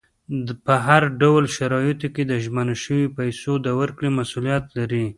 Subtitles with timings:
[0.65, 5.05] په هر ډول شرایطو کې د ژمنه شویو پیسو د ورکړې مسولیت لري.